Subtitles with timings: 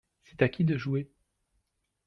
[0.23, 1.11] C'est à qui de jouer?